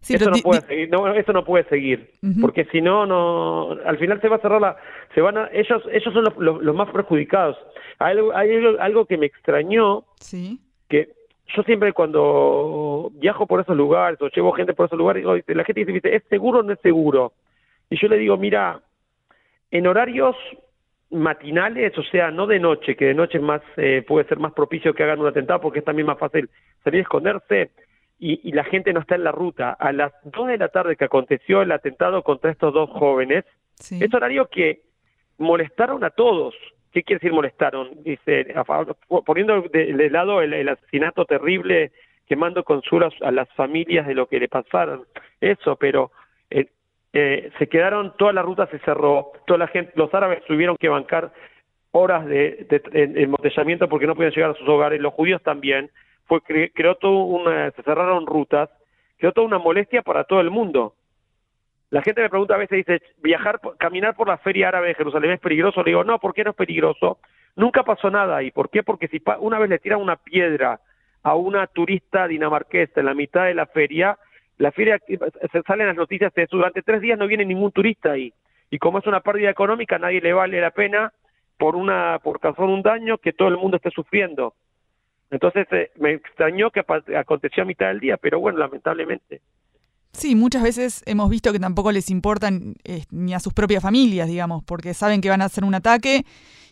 eso, 0.09 0.31
no 0.31 0.37
puede 0.39 0.61
seguir, 0.63 0.91
no, 0.91 1.07
eso 1.15 1.33
no 1.33 1.45
puede 1.45 1.65
seguir, 1.65 2.11
porque 2.41 2.65
si 2.67 2.81
no, 2.81 3.07
no, 3.07 3.71
al 3.85 3.99
final 3.99 4.21
se 4.21 4.29
va 4.29 4.37
a 4.37 4.41
cerrar 4.41 4.61
la, 4.61 4.77
se 5.15 5.21
van 5.21 5.39
a, 5.39 5.49
ellos, 5.53 5.83
ellos 5.93 6.13
son 6.13 6.25
los, 6.25 6.63
los, 6.63 6.75
más 6.75 6.91
perjudicados. 6.91 7.57
Hay, 7.99 8.17
hay, 8.35 8.65
algo 8.81 9.07
que 9.07 9.17
me 9.17 9.27
extrañó, 9.27 10.05
sí. 10.21 10.59
que 10.89 11.11
yo 11.55 11.63
siempre 11.63 11.93
cuando 11.93 13.11
viajo 13.15 13.47
por 13.47 13.61
esos 13.61 13.77
lugares 13.77 14.21
o 14.21 14.29
llevo 14.29 14.53
gente 14.53 14.75
por 14.75 14.87
esos 14.87 14.99
lugares, 14.99 15.25
la 15.25 15.65
gente 15.65 15.85
dice, 15.85 16.17
¿es 16.17 16.25
seguro 16.29 16.61
o 16.61 16.63
no 16.63 16.73
es 16.73 16.81
seguro? 16.81 17.33
Y 17.89 17.97
yo 18.01 18.09
le 18.09 18.19
digo, 18.19 18.37
mira, 18.37 18.81
en 19.71 19.87
horarios 19.87 20.35
matinales, 21.11 21.97
o 21.99 22.03
sea, 22.03 22.31
no 22.31 22.47
de 22.47 22.59
noche, 22.59 22.97
que 22.97 23.07
de 23.07 23.15
noche 23.15 23.39
más 23.39 23.63
eh, 23.77 24.05
puede 24.07 24.27
ser 24.27 24.39
más 24.39 24.53
propicio 24.53 24.93
que 24.93 25.03
hagan 25.03 25.21
un 25.21 25.29
atentado 25.29 25.61
porque 25.61 25.79
es 25.81 25.85
también 25.85 26.07
más 26.07 26.19
fácil 26.19 26.51
salir 26.83 27.01
a 27.01 27.03
esconderse 27.03 27.71
y, 28.19 28.53
la 28.53 28.65
gente 28.65 28.93
no 28.93 29.01
está 29.01 29.15
en 29.15 29.25
la 29.25 29.33
ruta. 29.33 29.73
A 29.73 29.93
las 29.93 30.13
dos 30.25 30.49
de 30.49 30.59
la 30.59 30.69
tarde 30.69 30.97
que 30.97 31.05
aconteció 31.05 31.63
el 31.63 31.73
atentado 31.73 32.23
contra 32.23 32.51
estos 32.51 32.73
dos 32.73 32.91
jóvenes, 32.91 33.45
es 33.79 34.15
horario 34.15 34.49
que 34.49 34.83
molestaron 35.39 36.03
a 36.03 36.11
todos. 36.11 36.55
¿Qué 36.93 37.03
quiere 37.03 37.19
decir 37.19 37.33
molestaron? 37.33 38.03
Dice, 38.03 38.55
poniendo 39.27 39.63
de, 39.63 40.11
lado 40.11 40.41
el, 40.41 40.67
asesinato 40.69 41.27
terrible, 41.27 41.93
quemando 42.27 42.65
consuelos 42.65 43.15
a 43.21 43.31
las 43.31 43.49
familias 43.53 44.07
de 44.07 44.15
lo 44.15 44.27
que 44.29 44.41
le 44.41 44.49
pasaron, 44.49 45.05
eso, 45.41 45.77
pero 45.77 46.11
eh, 47.13 47.51
se 47.59 47.69
quedaron, 47.69 48.15
toda 48.17 48.33
la 48.33 48.43
ruta 48.43 48.67
se 48.67 48.79
cerró, 48.81 49.33
toda 49.47 49.59
la 49.59 49.69
gente, 49.69 49.93
los 49.95 50.13
árabes 50.13 50.45
tuvieron 50.45 50.77
que 50.77 50.89
bancar 50.89 51.33
horas 51.93 52.27
de, 52.27 52.67
embotellamiento 52.93 53.89
porque 53.89 54.07
no 54.07 54.15
podían 54.15 54.33
llegar 54.33 54.51
a 54.51 54.55
sus 54.55 54.69
hogares, 54.69 55.01
los 55.01 55.15
judíos 55.15 55.43
también, 55.43 55.91
fue 56.27 56.41
creó 56.43 56.97
todo 56.97 57.45
se 57.75 57.83
cerraron 57.83 58.27
rutas, 58.27 58.69
creó 59.17 59.33
toda 59.33 59.47
una 59.47 59.59
molestia 59.59 60.03
para 60.03 60.25
todo 60.25 60.41
el 60.41 60.51
mundo. 60.51 60.95
La 61.91 62.03
gente 62.03 62.21
me 62.21 62.29
pregunta 62.29 62.55
a 62.55 62.59
veces, 62.59 62.85
dice, 62.85 63.01
viajar, 63.23 63.61
caminar 63.79 64.17
por 64.17 64.29
la 64.29 64.39
feria 64.39 64.69
árabe 64.69 64.89
de 64.89 64.95
Jerusalén 64.95 65.31
es 65.31 65.41
peligroso. 65.41 65.83
Le 65.83 65.91
digo, 65.91 66.03
no, 66.03 66.19
¿por 66.19 66.35
qué 66.35 66.43
no 66.43 66.51
es 66.51 66.57
peligroso? 66.57 67.19
Nunca 67.55 67.85
pasó 67.85 68.11
nada 68.11 68.37
ahí. 68.37 68.51
¿Por 68.51 68.71
qué? 68.71 68.83
Porque 68.83 69.09
si 69.09 69.23
una 69.39 69.59
vez 69.59 69.71
le 69.71 69.79
tiran 69.79 70.01
una 70.01 70.17
piedra 70.17 70.81
a 71.23 71.35
una 71.37 71.67
turista 71.69 72.27
dinamarquesa 72.27 73.01
en 73.01 73.07
la 73.07 73.15
mitad 73.15 73.45
de 73.45 73.55
la 73.55 73.67
feria, 73.67 74.19
la 74.59 74.73
feria, 74.73 74.99
se 75.07 75.63
salen 75.63 75.87
las 75.87 75.97
noticias 75.97 76.33
de 76.35 76.47
durante 76.51 76.83
tres 76.83 77.01
días 77.01 77.19
no 77.19 77.27
viene 77.27 77.45
ningún 77.45 77.73
turista 77.73 78.13
ahí. 78.13 78.33
Y 78.71 78.79
como 78.79 78.99
es 78.99 79.07
una 79.07 79.21
pérdida 79.21 79.51
económica, 79.51 79.99
nadie 79.99 80.21
le 80.21 80.33
vale 80.33 80.61
la 80.61 80.71
pena 80.71 81.13
por 81.59 81.77
una 81.77 82.19
por 82.23 82.41
causar 82.41 82.67
un 82.67 82.83
daño 82.83 83.19
que 83.19 83.33
todo 83.33 83.49
el 83.49 83.57
mundo 83.57 83.77
esté 83.77 83.91
sufriendo. 83.91 84.55
Entonces 85.31 85.67
eh, 85.73 85.91
me 85.97 86.13
extrañó 86.13 86.71
que 86.71 86.85
aconteció 87.17 87.63
a 87.63 87.67
mitad 87.67 87.89
del 87.89 88.01
día, 88.01 88.17
pero 88.17 88.41
bueno, 88.41 88.59
lamentablemente. 88.59 89.41
Sí, 90.13 90.35
muchas 90.35 90.63
veces 90.63 91.03
hemos 91.07 91.29
visto 91.29 91.53
que 91.53 91.59
tampoco 91.59 91.93
les 91.93 92.09
importan 92.11 92.77
eh, 92.85 93.03
ni 93.11 93.35
a 93.35 93.41
sus 93.41 93.53
propias 93.53 93.83
familias, 93.83 94.29
digamos, 94.29 94.65
porque 94.65 94.95
saben 94.95 95.21
que 95.21 95.29
van 95.29 95.43
a 95.43 95.47
hacer 95.47 95.65
un 95.65 95.75
ataque 95.75 96.25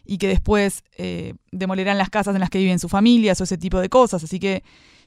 y 0.07 0.19
que 0.19 0.29
después 0.29 0.83
eh, 0.97 1.35
demolerán 1.53 1.99
las 1.99 2.11
casas 2.11 2.35
en 2.35 2.41
las 2.41 2.49
que 2.49 2.59
viven 2.59 2.79
sus 2.79 2.91
familias 2.91 3.41
o 3.41 3.45
ese 3.45 3.59
tipo 3.59 3.81
de 3.81 3.89
cosas. 3.89 4.25
Así 4.25 4.39
que 4.39 4.63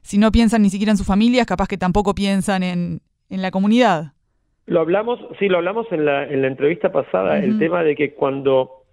si 0.07 0.17
no 0.17 0.31
piensan 0.31 0.61
ni 0.61 0.69
siquiera 0.69 0.91
en 0.91 0.97
sus 0.97 1.05
familias, 1.05 1.45
capaz 1.45 1.67
que 1.67 1.77
tampoco 1.77 2.15
piensan 2.15 2.63
en, 2.63 3.01
en 3.29 3.41
la 3.41 3.51
comunidad. 3.51 4.13
Lo 4.65 4.79
hablamos, 4.79 5.19
sí, 5.37 5.49
lo 5.49 5.57
hablamos 5.57 5.85
en 5.91 6.05
la, 6.05 6.23
en 6.23 6.43
la 6.43 6.47
entrevista 6.47 6.93
pasada, 6.93 7.39
el 7.39 7.59
tema 7.59 7.83
de 7.83 7.93
que 7.97 8.13
cuando, 8.13 8.83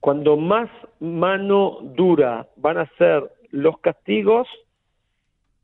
cuando 0.00 0.38
más 0.38 0.70
mano 0.98 1.80
dura 1.82 2.48
van 2.56 2.78
a 2.78 2.90
ser 2.96 3.30
los 3.50 3.78
castigos, 3.80 4.48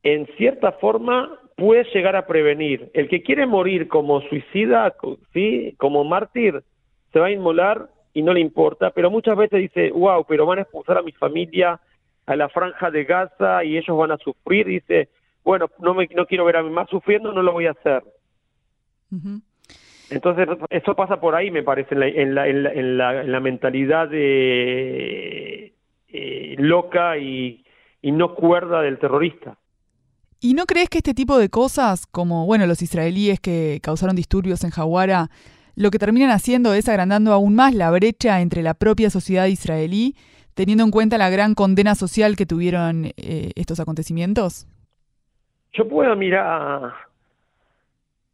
en 0.02 0.26
cierta 0.37 0.72
forma 0.72 1.38
puede 1.56 1.84
llegar 1.94 2.14
a 2.14 2.26
prevenir. 2.26 2.90
El 2.92 3.08
que 3.08 3.22
quiere 3.22 3.46
morir 3.46 3.88
como 3.88 4.20
suicida, 4.20 4.94
¿sí? 5.32 5.75
como 5.78 6.04
mártir, 6.04 6.62
se 7.14 7.18
va 7.18 7.28
a 7.28 7.30
inmolar 7.30 7.88
y 8.12 8.20
no 8.20 8.34
le 8.34 8.40
importa, 8.40 8.90
pero 8.90 9.11
muchas 9.11 9.38
veces 9.38 9.58
dice, 9.58 9.90
wow, 9.90 10.26
pero 10.28 10.44
van 10.44 10.58
a 10.58 10.62
expulsar 10.62 10.99
a 10.99 11.02
mi 11.02 11.12
familia 11.12 11.80
a 12.26 12.36
la 12.36 12.48
franja 12.48 12.90
de 12.90 13.04
Gaza 13.04 13.64
y 13.64 13.76
ellos 13.76 13.96
van 13.96 14.12
a 14.12 14.18
sufrir, 14.18 14.66
dice, 14.66 15.08
bueno, 15.44 15.68
no, 15.80 15.94
me, 15.94 16.08
no 16.14 16.26
quiero 16.26 16.44
ver 16.44 16.56
a 16.56 16.62
mi 16.62 16.70
mamá 16.70 16.86
sufriendo, 16.88 17.32
no 17.32 17.42
lo 17.42 17.52
voy 17.52 17.66
a 17.66 17.72
hacer. 17.72 18.02
Entonces, 20.10 20.48
eso 20.70 20.94
pasa 20.94 21.20
por 21.20 21.34
ahí, 21.34 21.50
me 21.50 21.62
parece, 21.62 21.94
en 21.94 22.00
la, 22.00 22.06
en 22.08 22.34
la, 22.34 22.48
en 22.48 22.98
la, 22.98 23.20
en 23.22 23.32
la, 23.32 23.40
mentalidad 23.40 24.08
de, 24.08 25.74
eh, 26.08 26.54
loca 26.58 27.18
y, 27.18 27.64
y 28.00 28.12
no 28.12 28.34
cuerda 28.34 28.82
del 28.82 28.98
terrorista. 28.98 29.58
¿Y 30.40 30.54
no 30.54 30.66
crees 30.66 30.88
que 30.88 30.98
este 30.98 31.14
tipo 31.14 31.38
de 31.38 31.48
cosas, 31.48 32.06
como 32.06 32.46
bueno, 32.46 32.66
los 32.66 32.82
israelíes 32.82 33.38
que 33.38 33.80
causaron 33.82 34.16
disturbios 34.16 34.64
en 34.64 34.70
Jawara, 34.70 35.30
lo 35.74 35.90
que 35.90 35.98
terminan 35.98 36.30
haciendo 36.30 36.74
es 36.74 36.88
agrandando 36.88 37.32
aún 37.32 37.54
más 37.54 37.74
la 37.74 37.90
brecha 37.90 38.40
entre 38.40 38.62
la 38.62 38.74
propia 38.74 39.08
sociedad 39.08 39.46
israelí, 39.46 40.16
teniendo 40.54 40.85
en 40.85 40.90
cuenta 40.90 41.18
la 41.18 41.30
gran 41.30 41.54
condena 41.54 41.94
social 41.94 42.37
que 42.37 42.47
tuvieron 42.47 43.06
eh, 43.16 43.50
estos 43.54 43.80
acontecimientos? 43.80 44.66
Yo 45.73 45.88
puedo 45.88 46.14
mirar, 46.16 46.92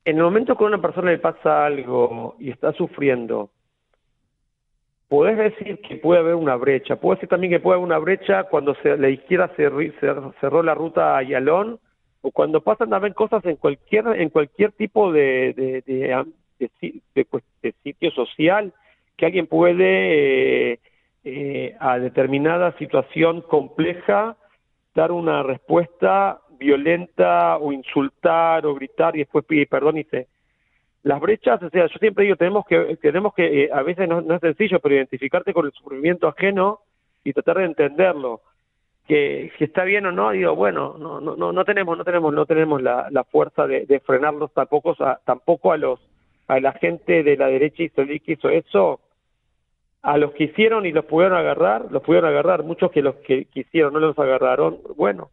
en 0.04 0.16
el 0.16 0.22
momento 0.22 0.56
que 0.56 0.64
a 0.64 0.66
una 0.66 0.80
persona 0.80 1.10
le 1.10 1.18
pasa 1.18 1.66
algo 1.66 2.36
y 2.40 2.50
está 2.50 2.72
sufriendo, 2.72 3.50
podés 5.08 5.36
decir 5.36 5.80
que 5.80 5.96
puede 5.96 6.20
haber 6.20 6.34
una 6.34 6.56
brecha. 6.56 6.96
Puede 6.96 7.16
decir 7.16 7.28
también 7.28 7.52
que 7.52 7.60
puede 7.60 7.76
haber 7.76 7.86
una 7.86 7.98
brecha 7.98 8.44
cuando 8.44 8.74
se, 8.76 8.96
la 8.96 9.08
izquierda 9.08 9.50
cerró 9.56 10.62
la 10.62 10.74
ruta 10.74 11.16
a 11.16 11.22
Yalón 11.22 11.78
o 12.20 12.30
cuando 12.30 12.60
pasan 12.60 12.90
ver 12.90 13.14
cosas 13.14 13.44
en 13.46 13.56
cualquier 13.56 14.06
en 14.20 14.28
cualquier 14.30 14.72
tipo 14.72 15.12
de, 15.12 15.82
de, 15.86 16.26
de, 16.58 17.72
sitio 17.82 18.10
social 18.10 18.72
que 19.16 19.26
alguien 19.26 19.46
puede 19.46 20.72
eh, 20.72 20.80
eh, 21.28 21.76
a 21.80 21.98
determinada 21.98 22.76
situación 22.78 23.42
compleja 23.42 24.36
dar 24.94 25.12
una 25.12 25.42
respuesta 25.42 26.40
violenta 26.58 27.56
o 27.58 27.72
insultar 27.72 28.66
o 28.66 28.74
gritar 28.74 29.14
y 29.14 29.20
después 29.20 29.44
pide 29.44 29.66
perdón 29.66 29.98
y 29.98 30.04
se 30.04 30.26
las 31.02 31.20
brechas, 31.20 31.62
o 31.62 31.70
sea, 31.70 31.86
yo 31.86 31.98
siempre 31.98 32.24
digo, 32.24 32.36
tenemos 32.36 32.66
que, 32.66 32.96
tenemos 33.00 33.32
que, 33.34 33.64
eh, 33.64 33.70
a 33.72 33.82
veces 33.82 34.08
no, 34.08 34.20
es 34.20 34.40
sencillo, 34.40 34.80
pero 34.80 34.96
identificarte 34.96 35.54
con 35.54 35.66
el 35.66 35.72
sufrimiento 35.72 36.26
ajeno 36.26 36.80
y 37.24 37.32
tratar 37.32 37.58
de 37.58 37.64
entenderlo. 37.64 38.40
Que 39.06 39.50
si 39.56 39.64
está 39.64 39.84
bien 39.84 40.04
o 40.06 40.12
no, 40.12 40.32
digo, 40.32 40.54
bueno, 40.54 40.96
no, 40.98 41.20
no, 41.20 41.34
no, 41.34 41.52
no 41.52 41.64
tenemos, 41.64 41.96
no 41.96 42.04
tenemos, 42.04 42.34
no 42.34 42.44
tenemos 42.44 42.82
la, 42.82 43.08
la 43.10 43.24
fuerza 43.24 43.66
de, 43.66 43.86
de 43.86 44.00
frenarlos 44.00 44.52
tampoco 44.52 44.94
a, 44.98 45.18
tampoco 45.24 45.72
a 45.72 45.78
los, 45.78 46.00
a 46.46 46.60
la 46.60 46.72
gente 46.72 47.22
de 47.22 47.36
la 47.36 47.46
derecha 47.46 47.84
que 47.94 48.32
hizo 48.32 48.50
eso, 48.50 49.00
a 50.02 50.16
los 50.16 50.32
que 50.32 50.44
hicieron 50.44 50.86
y 50.86 50.92
los 50.92 51.04
pudieron 51.04 51.36
agarrar, 51.36 51.90
los 51.90 52.02
pudieron 52.02 52.30
agarrar, 52.30 52.62
muchos 52.62 52.90
que 52.90 53.02
los 53.02 53.16
que 53.16 53.46
quisieron 53.46 53.92
no 53.92 54.00
los 54.00 54.18
agarraron, 54.18 54.78
bueno, 54.96 55.30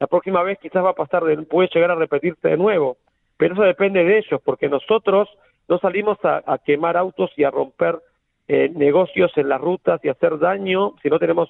la 0.00 0.06
próxima 0.06 0.42
vez 0.42 0.58
quizás 0.60 0.84
va 0.84 0.90
a 0.90 0.94
pasar, 0.94 1.24
de, 1.24 1.36
puede 1.42 1.68
llegar 1.72 1.92
a 1.92 1.94
repetirse 1.94 2.48
de 2.48 2.56
nuevo 2.56 2.98
pero 3.36 3.54
eso 3.54 3.62
depende 3.62 4.04
de 4.04 4.18
ellos, 4.18 4.40
porque 4.44 4.68
nosotros 4.68 5.28
no 5.68 5.78
salimos 5.78 6.18
a, 6.22 6.58
quemar 6.64 6.96
autos 6.96 7.30
y 7.36 7.44
a 7.44 7.50
romper 7.50 7.98
eh, 8.46 8.70
negocios 8.74 9.32
en 9.36 9.48
las 9.48 9.60
rutas 9.60 10.00
y 10.04 10.08
hacer 10.08 10.38
daño 10.38 10.94
si 11.02 11.08
no 11.08 11.18
tenemos 11.18 11.48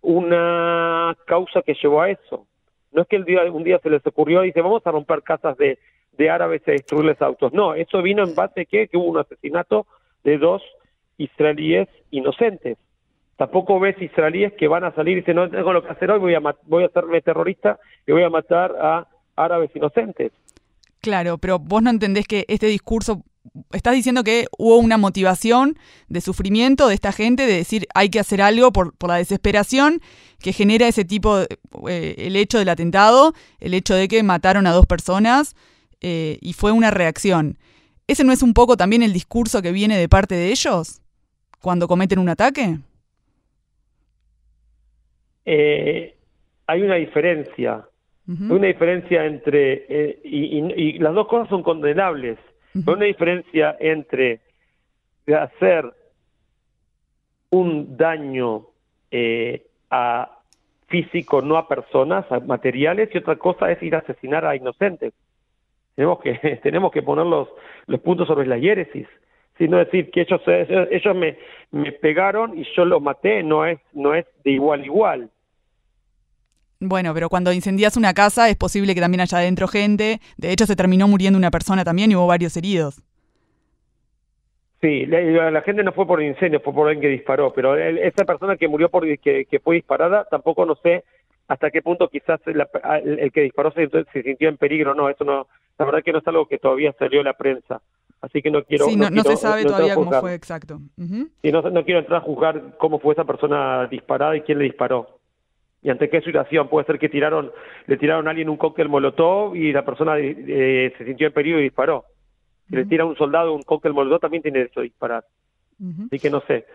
una 0.00 1.16
causa 1.26 1.62
que 1.62 1.74
llevó 1.74 2.02
a 2.02 2.10
eso. 2.10 2.46
No 2.92 3.02
es 3.02 3.08
que 3.08 3.16
el 3.16 3.24
día, 3.24 3.42
un 3.52 3.64
día 3.64 3.78
se 3.80 3.90
les 3.90 4.06
ocurrió 4.06 4.42
y 4.42 4.48
dice 4.48 4.62
vamos 4.62 4.86
a 4.86 4.90
romper 4.90 5.22
casas 5.22 5.56
de, 5.58 5.78
de 6.12 6.30
árabes 6.30 6.62
y 6.66 6.70
destruirles 6.70 7.20
autos. 7.20 7.52
No, 7.52 7.74
eso 7.74 8.00
vino 8.00 8.22
en 8.22 8.34
base 8.34 8.62
a 8.62 8.64
que, 8.64 8.88
que 8.88 8.96
hubo 8.96 9.06
un 9.06 9.18
asesinato 9.18 9.86
de 10.24 10.38
dos 10.38 10.62
israelíes 11.18 11.88
inocentes. 12.10 12.78
Tampoco 13.36 13.78
ves 13.78 14.00
israelíes 14.00 14.52
que 14.54 14.66
van 14.66 14.84
a 14.84 14.94
salir 14.94 15.18
y 15.18 15.20
dicen 15.20 15.36
no 15.36 15.48
tengo 15.48 15.72
lo 15.72 15.84
que 15.84 15.90
hacer 15.90 16.10
hoy, 16.10 16.18
voy 16.18 16.34
a, 16.34 16.40
voy 16.66 16.82
a 16.82 16.86
hacerme 16.86 17.20
terrorista 17.20 17.78
y 18.06 18.12
voy 18.12 18.22
a 18.24 18.30
matar 18.30 18.74
a 18.80 19.06
árabes 19.36 19.70
inocentes. 19.74 20.32
Claro, 21.00 21.38
pero 21.38 21.60
vos 21.60 21.80
no 21.80 21.90
entendés 21.90 22.26
que 22.26 22.44
este 22.48 22.66
discurso, 22.66 23.22
estás 23.72 23.94
diciendo 23.94 24.24
que 24.24 24.46
hubo 24.58 24.78
una 24.78 24.96
motivación 24.96 25.78
de 26.08 26.20
sufrimiento 26.20 26.88
de 26.88 26.94
esta 26.94 27.12
gente, 27.12 27.46
de 27.46 27.54
decir 27.54 27.86
hay 27.94 28.08
que 28.08 28.18
hacer 28.18 28.42
algo 28.42 28.72
por, 28.72 28.96
por 28.96 29.10
la 29.10 29.16
desesperación 29.16 30.00
que 30.40 30.52
genera 30.52 30.88
ese 30.88 31.04
tipo, 31.04 31.38
eh, 31.88 32.14
el 32.18 32.34
hecho 32.34 32.58
del 32.58 32.68
atentado, 32.68 33.34
el 33.60 33.74
hecho 33.74 33.94
de 33.94 34.08
que 34.08 34.22
mataron 34.24 34.66
a 34.66 34.72
dos 34.72 34.86
personas 34.86 35.54
eh, 36.00 36.38
y 36.40 36.54
fue 36.54 36.72
una 36.72 36.90
reacción. 36.90 37.58
¿Ese 38.08 38.24
no 38.24 38.32
es 38.32 38.42
un 38.42 38.54
poco 38.54 38.76
también 38.76 39.02
el 39.02 39.12
discurso 39.12 39.62
que 39.62 39.70
viene 39.70 39.96
de 39.96 40.08
parte 40.08 40.34
de 40.34 40.50
ellos 40.50 41.02
cuando 41.60 41.88
cometen 41.88 42.18
un 42.18 42.28
ataque? 42.28 42.78
Eh, 45.44 46.14
hay 46.66 46.82
una 46.82 46.96
diferencia 46.96 47.88
hay 48.28 48.50
una 48.50 48.66
diferencia 48.66 49.24
entre, 49.24 49.86
eh, 49.88 50.20
y, 50.22 50.98
las 50.98 51.14
dos 51.14 51.28
cosas 51.28 51.48
son 51.48 51.62
condenables, 51.62 52.38
hay 52.74 52.82
una 52.86 53.06
diferencia 53.06 53.74
entre 53.80 54.40
hacer 55.34 55.90
un 57.48 57.96
daño 57.96 58.66
eh, 59.10 59.64
a 59.90 60.40
físico, 60.88 61.40
no 61.40 61.56
a 61.56 61.68
personas, 61.68 62.30
a 62.30 62.40
materiales, 62.40 63.08
y 63.14 63.18
otra 63.18 63.36
cosa 63.36 63.72
es 63.72 63.82
ir 63.82 63.94
a 63.94 64.00
asesinar 64.00 64.44
a 64.44 64.56
inocentes. 64.56 65.14
Tenemos 65.94 66.20
que, 66.20 66.34
tenemos 66.62 66.92
que 66.92 67.00
poner 67.00 67.24
los, 67.24 67.48
los 67.86 68.00
puntos 68.00 68.28
sobre 68.28 68.46
la 68.46 68.58
hiéresis 68.58 69.08
sino 69.58 69.78
decir 69.78 70.10
que 70.10 70.22
ellos 70.22 70.40
ellos 70.46 71.16
me, 71.16 71.36
me 71.72 71.92
pegaron 71.92 72.56
y 72.58 72.64
yo 72.74 72.84
los 72.84 73.02
maté 73.02 73.42
no 73.42 73.66
es 73.66 73.78
no 73.92 74.14
es 74.14 74.24
de 74.44 74.52
igual 74.52 74.82
a 74.82 74.86
igual 74.86 75.30
bueno, 76.80 77.12
pero 77.12 77.28
cuando 77.28 77.52
incendias 77.52 77.96
una 77.96 78.14
casa 78.14 78.48
es 78.48 78.56
posible 78.56 78.94
que 78.94 79.00
también 79.00 79.20
haya 79.20 79.38
adentro 79.38 79.66
gente. 79.66 80.20
De 80.36 80.52
hecho, 80.52 80.64
se 80.64 80.76
terminó 80.76 81.08
muriendo 81.08 81.36
una 81.36 81.50
persona 81.50 81.82
también 81.82 82.12
y 82.12 82.14
hubo 82.14 82.28
varios 82.28 82.56
heridos. 82.56 83.02
Sí, 84.80 85.06
la, 85.06 85.60
gente 85.62 85.82
no 85.82 85.92
fue 85.92 86.06
por 86.06 86.22
incendio, 86.22 86.60
fue 86.60 86.72
por 86.72 86.86
alguien 86.86 87.02
que 87.02 87.08
disparó, 87.08 87.52
pero 87.52 87.76
esa 87.76 88.24
persona 88.24 88.56
que 88.56 88.68
murió 88.68 88.88
por 88.88 89.04
que, 89.18 89.60
fue 89.64 89.74
disparada, 89.74 90.24
tampoco 90.30 90.64
no 90.64 90.76
sé 90.76 91.02
hasta 91.48 91.72
qué 91.72 91.82
punto 91.82 92.08
quizás 92.08 92.40
el, 92.46 93.32
que 93.32 93.40
disparó 93.40 93.72
se, 93.72 93.88
sintió 94.12 94.48
en 94.48 94.56
peligro. 94.56 94.94
No, 94.94 95.08
eso 95.08 95.24
no, 95.24 95.48
la 95.78 95.84
verdad 95.84 96.04
que 96.04 96.12
no 96.12 96.18
es 96.18 96.28
algo 96.28 96.46
que 96.46 96.58
todavía 96.58 96.94
salió 96.96 97.18
en 97.18 97.24
la 97.24 97.32
prensa. 97.32 97.80
Así 98.20 98.42
que 98.42 98.50
no 98.50 98.64
quiero. 98.64 98.86
Sí, 98.86 98.96
no, 98.96 99.08
se 99.22 99.36
sabe 99.36 99.64
todavía 99.64 99.94
cómo 99.94 100.12
fue 100.12 100.34
exacto. 100.34 100.80
Y 101.42 101.52
no, 101.52 101.62
no 101.62 101.84
quiero 101.84 102.00
entrar 102.00 102.20
a 102.20 102.24
juzgar 102.24 102.76
cómo 102.78 102.98
fue 102.98 103.12
esa 103.14 103.24
persona 103.24 103.86
disparada 103.86 104.36
y 104.36 104.40
quién 104.40 104.58
le 104.58 104.64
disparó. 104.64 105.18
Y 105.82 105.90
ante 105.90 106.10
qué 106.10 106.20
situación 106.22 106.68
puede 106.68 106.86
ser 106.86 106.98
que 106.98 107.08
tiraron 107.08 107.52
le 107.86 107.96
tiraron 107.96 108.26
a 108.26 108.30
alguien 108.30 108.48
un 108.48 108.56
cóctel 108.56 108.88
molotov 108.88 109.54
y 109.54 109.72
la 109.72 109.84
persona 109.84 110.18
eh, 110.18 110.92
se 110.98 111.04
sintió 111.04 111.28
en 111.28 111.32
peligro 111.32 111.60
y 111.60 111.64
disparó. 111.64 112.04
Si 112.68 112.74
le 112.74 112.84
tira 112.84 113.04
a 113.04 113.06
un 113.06 113.16
soldado 113.16 113.54
un 113.54 113.62
cóctel 113.62 113.92
molotov 113.92 114.20
también 114.20 114.42
tiene 114.42 114.58
derecho 114.58 114.80
a 114.80 114.82
disparar. 114.82 115.24
Así 116.06 116.18
que 116.18 116.30
no 116.30 116.40
sé. 116.40 116.66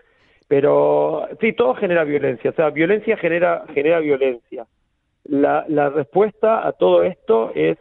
Pero 0.48 1.28
sí 1.40 1.52
todo 1.52 1.74
genera 1.74 2.04
violencia. 2.04 2.50
O 2.50 2.54
sea 2.54 2.70
violencia 2.70 3.18
genera 3.18 3.66
genera 3.74 4.00
violencia. 4.00 4.66
La, 5.24 5.66
la 5.68 5.90
respuesta 5.90 6.66
a 6.66 6.72
todo 6.72 7.02
esto 7.02 7.52
es 7.54 7.76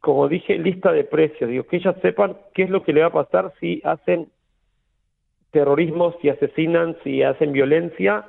como 0.00 0.28
dije 0.28 0.58
lista 0.58 0.92
de 0.92 1.04
precios 1.04 1.50
digo 1.50 1.64
que 1.64 1.76
ellas 1.76 1.96
sepan 2.02 2.36
qué 2.54 2.64
es 2.64 2.70
lo 2.70 2.82
que 2.82 2.92
le 2.92 3.00
va 3.00 3.08
a 3.08 3.12
pasar 3.12 3.52
si 3.60 3.80
hacen 3.84 4.28
terrorismo 5.50 6.14
si 6.20 6.28
asesinan 6.28 6.96
si 7.02 7.22
hacen 7.22 7.52
violencia 7.52 8.26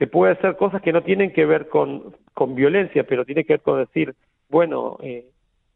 que 0.00 0.06
puede 0.06 0.32
hacer 0.32 0.56
cosas 0.56 0.80
que 0.80 0.94
no 0.94 1.02
tienen 1.02 1.30
que 1.30 1.44
ver 1.44 1.68
con, 1.68 2.16
con 2.32 2.54
violencia, 2.54 3.04
pero 3.04 3.26
tiene 3.26 3.44
que 3.44 3.52
ver 3.52 3.60
con 3.60 3.80
decir, 3.80 4.14
bueno, 4.48 4.96
eh, 5.02 5.26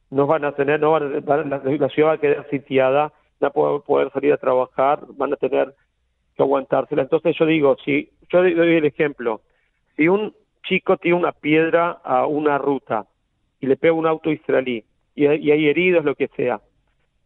no 0.08 0.26
van 0.26 0.46
a 0.46 0.52
tener, 0.52 0.80
van 0.80 1.50
la, 1.50 1.60
ciudad 1.90 2.08
va 2.08 2.12
a 2.14 2.18
quedar 2.18 2.48
sitiada, 2.48 3.12
no 3.38 3.52
va 3.54 3.76
a 3.76 3.80
poder 3.80 4.10
salir 4.12 4.32
a 4.32 4.38
trabajar, 4.38 5.00
van 5.18 5.34
a 5.34 5.36
tener 5.36 5.74
que 6.34 6.42
aguantársela. 6.42 7.02
Entonces 7.02 7.36
yo 7.38 7.44
digo, 7.44 7.76
si 7.84 8.08
yo 8.30 8.38
doy 8.40 8.76
el 8.76 8.86
ejemplo, 8.86 9.42
si 9.94 10.08
un 10.08 10.34
chico 10.62 10.96
tiene 10.96 11.18
una 11.18 11.32
piedra 11.32 11.90
a 12.02 12.26
una 12.26 12.56
ruta 12.56 13.04
y 13.60 13.66
le 13.66 13.76
pega 13.76 13.92
un 13.92 14.06
auto 14.06 14.30
israelí 14.30 14.84
y, 15.14 15.26
hay 15.26 15.68
heridos, 15.68 16.04
lo 16.04 16.14
que 16.14 16.28
sea, 16.28 16.60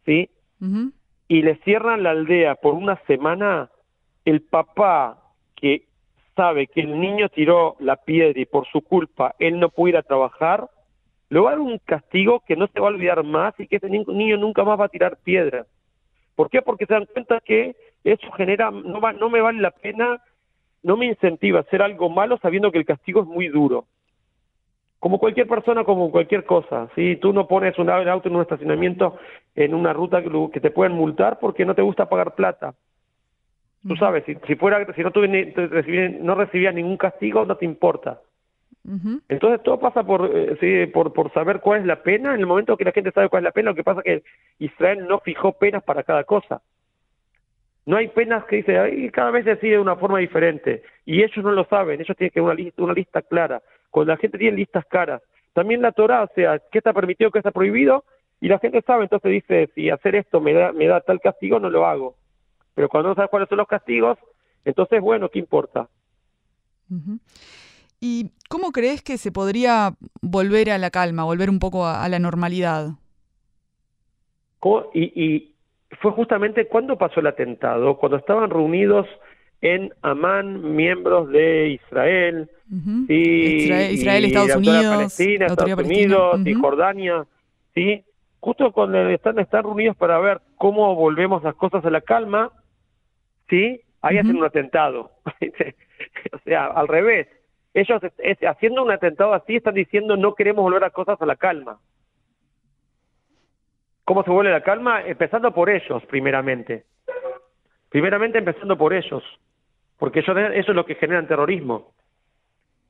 ¿sí? 0.05 0.29
Y 1.27 1.41
le 1.41 1.55
cierran 1.63 2.03
la 2.03 2.11
aldea 2.11 2.55
por 2.55 2.73
una 2.73 2.97
semana, 3.07 3.69
el 4.25 4.41
papá 4.41 5.21
que 5.55 5.83
sabe 6.35 6.67
que 6.67 6.81
el 6.81 6.99
niño 6.99 7.29
tiró 7.29 7.75
la 7.79 7.97
piedra 7.97 8.39
y 8.39 8.45
por 8.45 8.67
su 8.67 8.81
culpa 8.81 9.35
él 9.39 9.59
no 9.59 9.69
puede 9.69 9.91
ir 9.91 9.97
a 9.97 10.03
trabajar, 10.03 10.69
le 11.29 11.39
va 11.39 11.49
a 11.49 11.51
dar 11.51 11.59
un 11.59 11.77
castigo 11.79 12.41
que 12.47 12.55
no 12.55 12.67
se 12.67 12.79
va 12.79 12.87
a 12.87 12.91
olvidar 12.91 13.23
más 13.23 13.53
y 13.59 13.67
que 13.67 13.75
ese 13.75 13.89
niño 13.89 14.37
nunca 14.37 14.63
más 14.63 14.79
va 14.79 14.85
a 14.85 14.89
tirar 14.89 15.17
piedras. 15.23 15.67
¿Por 16.35 16.49
qué? 16.49 16.61
Porque 16.61 16.85
se 16.85 16.93
dan 16.93 17.05
cuenta 17.05 17.41
que 17.41 17.75
eso 18.03 18.31
genera, 18.31 18.71
no, 18.71 19.01
va, 19.01 19.13
no 19.13 19.29
me 19.29 19.41
vale 19.41 19.61
la 19.61 19.71
pena, 19.71 20.21
no 20.83 20.95
me 20.95 21.05
incentiva 21.05 21.59
a 21.59 21.61
hacer 21.63 21.81
algo 21.81 22.09
malo 22.09 22.37
sabiendo 22.41 22.71
que 22.71 22.77
el 22.77 22.85
castigo 22.85 23.21
es 23.21 23.27
muy 23.27 23.49
duro. 23.49 23.85
Como 24.99 25.17
cualquier 25.17 25.47
persona, 25.47 25.83
como 25.83 26.11
cualquier 26.11 26.43
cosa. 26.45 26.89
Si 26.95 27.15
tú 27.17 27.31
no 27.31 27.47
pones 27.47 27.77
un 27.79 27.89
auto 27.89 28.27
en 28.27 28.35
un 28.35 28.41
estacionamiento 28.41 29.17
en 29.55 29.73
una 29.73 29.93
ruta 29.93 30.21
que 30.51 30.59
te 30.59 30.71
pueden 30.71 30.93
multar 30.93 31.39
porque 31.39 31.65
no 31.65 31.73
te 31.73 31.81
gusta 31.81 32.09
pagar 32.09 32.35
plata 32.35 32.73
Tú 33.87 33.95
sabes, 33.95 34.25
si, 34.25 34.35
si 34.45 34.55
fuera, 34.55 34.85
si 34.93 35.01
no, 35.01 35.11
no 36.21 36.35
recibías 36.35 36.75
ningún 36.75 36.97
castigo, 36.97 37.45
no 37.45 37.55
te 37.55 37.65
importa. 37.65 38.19
Entonces 39.29 39.61
todo 39.61 39.79
pasa 39.79 40.03
por, 40.03 40.31
eh, 40.33 40.57
sí, 40.59 40.91
por, 40.91 41.13
por 41.13 41.31
saber 41.31 41.59
cuál 41.59 41.81
es 41.81 41.85
la 41.85 42.01
pena. 42.01 42.33
En 42.33 42.39
el 42.39 42.47
momento 42.47 42.75
que 42.75 42.85
la 42.85 42.91
gente 42.91 43.11
sabe 43.11 43.29
cuál 43.29 43.43
es 43.43 43.45
la 43.45 43.51
pena, 43.51 43.71
lo 43.71 43.75
que 43.75 43.83
pasa 43.83 44.01
es 44.03 44.23
que 44.23 44.65
Israel 44.65 45.05
no 45.07 45.19
fijó 45.19 45.53
penas 45.53 45.83
para 45.83 46.03
cada 46.03 46.23
cosa. 46.23 46.61
No 47.85 47.97
hay 47.97 48.07
penas 48.09 48.43
que 48.45 48.57
dice, 48.57 48.79
Ay, 48.79 49.09
cada 49.11 49.31
vez 49.31 49.45
decide 49.45 49.73
de 49.73 49.79
una 49.79 49.95
forma 49.95 50.19
diferente. 50.19 50.83
Y 51.05 51.23
ellos 51.23 51.43
no 51.43 51.51
lo 51.51 51.65
saben, 51.65 52.01
ellos 52.01 52.17
tienen 52.17 52.31
que 52.31 52.41
una 52.41 52.53
lista, 52.53 52.83
una 52.83 52.93
lista 52.93 53.21
clara. 53.21 53.61
Cuando 53.89 54.13
la 54.13 54.17
gente 54.17 54.37
tiene 54.37 54.57
listas 54.57 54.85
caras, 54.85 55.21
también 55.53 55.81
la 55.81 55.91
Torah, 55.91 56.23
o 56.23 56.29
sea, 56.35 56.59
qué 56.71 56.77
está 56.77 56.93
permitido, 56.93 57.31
qué 57.31 57.39
está 57.39 57.51
prohibido, 57.51 58.03
y 58.41 58.47
la 58.47 58.59
gente 58.59 58.81
sabe, 58.81 59.03
entonces 59.03 59.31
dice, 59.31 59.69
si 59.75 59.89
hacer 59.89 60.15
esto 60.15 60.39
me 60.39 60.53
da, 60.53 60.71
me 60.71 60.87
da 60.87 61.01
tal 61.01 61.19
castigo, 61.19 61.59
no 61.59 61.69
lo 61.69 61.85
hago. 61.85 62.15
Pero 62.73 62.87
cuando 62.87 63.09
no 63.09 63.15
sabes 63.15 63.29
cuáles 63.29 63.49
son 63.49 63.57
los 63.57 63.67
castigos, 63.67 64.17
entonces, 64.63 65.01
bueno, 65.01 65.29
¿qué 65.29 65.39
importa? 65.39 65.89
¿Y 67.99 68.31
cómo 68.49 68.71
crees 68.71 69.01
que 69.01 69.17
se 69.17 69.31
podría 69.31 69.93
volver 70.21 70.69
a 70.69 70.77
la 70.77 70.89
calma, 70.89 71.23
volver 71.23 71.49
un 71.49 71.59
poco 71.59 71.85
a, 71.85 72.07
la 72.07 72.19
normalidad? 72.19 72.91
Y, 74.93 75.23
y, 75.23 75.55
fue 76.01 76.11
justamente 76.11 76.67
cuando 76.67 76.97
pasó 76.97 77.19
el 77.19 77.27
atentado, 77.27 77.97
cuando 77.97 78.17
estaban 78.17 78.49
reunidos 78.49 79.07
en 79.61 79.93
Amán 80.01 80.75
miembros 80.75 81.29
de 81.29 81.69
Israel, 81.69 82.49
Israel, 83.07 84.25
Estados 84.25 84.55
Unidos, 84.55 84.85
Palestina, 84.85 85.45
Estados 85.47 85.83
Unidos 85.83 86.41
y 86.45 86.53
Jordania, 86.53 87.25
sí, 87.73 88.03
justo 88.39 88.71
cuando 88.71 88.99
están, 89.09 89.39
están 89.39 89.63
reunidos 89.63 89.97
para 89.97 90.19
ver 90.19 90.41
cómo 90.55 90.95
volvemos 90.95 91.43
las 91.43 91.55
cosas 91.55 91.83
a 91.83 91.89
la 91.89 92.01
calma, 92.01 92.51
sí, 93.49 93.81
ahí 94.01 94.17
hacen 94.17 94.37
un 94.37 94.45
atentado, 94.45 95.11
o 96.31 96.39
sea, 96.45 96.67
al 96.67 96.87
revés, 96.87 97.27
ellos 97.73 98.01
haciendo 98.47 98.83
un 98.83 98.91
atentado 98.91 99.33
así 99.33 99.57
están 99.57 99.75
diciendo 99.75 100.17
no 100.17 100.33
queremos 100.35 100.63
volver 100.63 100.83
a 100.83 100.89
cosas 100.89 101.21
a 101.21 101.25
la 101.25 101.35
calma. 101.35 101.79
¿Cómo 104.05 104.23
se 104.23 104.31
vuelve 104.31 104.51
la 104.51 104.63
calma? 104.63 105.03
Empezando 105.05 105.53
por 105.53 105.69
ellos, 105.69 106.03
primeramente. 106.07 106.85
Primeramente 107.89 108.39
empezando 108.39 108.75
por 108.75 108.91
ellos, 108.91 109.23
porque 109.99 110.21
eso, 110.21 110.35
eso 110.35 110.71
es 110.71 110.75
lo 110.75 110.85
que 110.85 110.95
genera 110.95 111.19
el 111.19 111.27
terrorismo. 111.27 111.91